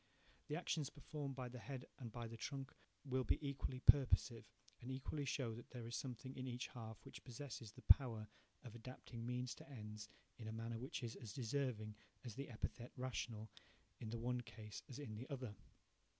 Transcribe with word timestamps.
The 0.47 0.55
actions 0.55 0.89
performed 0.89 1.35
by 1.35 1.47
the 1.47 1.59
head 1.59 1.85
and 1.99 2.11
by 2.11 2.27
the 2.27 2.35
trunk 2.35 2.73
will 3.05 3.23
be 3.23 3.37
equally 3.47 3.81
purposive, 3.81 4.45
and 4.81 4.91
equally 4.91 5.25
show 5.25 5.53
that 5.53 5.69
there 5.69 5.85
is 5.85 5.93
a 5.93 5.97
something 5.99 6.35
in 6.35 6.47
each 6.47 6.69
half 6.69 7.05
which 7.05 7.23
possesses 7.23 7.71
the 7.73 7.83
power 7.83 8.27
of 8.63 8.73
adapting 8.73 9.23
means 9.27 9.53
to 9.53 9.69
ends 9.69 10.09
in 10.39 10.47
a 10.47 10.51
manner 10.51 10.79
which 10.79 11.03
is 11.03 11.15
as 11.17 11.33
deserving 11.33 11.93
as 12.25 12.33
the 12.33 12.49
epithet 12.49 12.91
'rational' 12.97 13.51
in 13.99 14.09
the 14.09 14.17
one 14.17 14.41
case 14.41 14.81
as 14.89 14.97
in 14.97 15.13
the 15.17 15.29
other. 15.29 15.53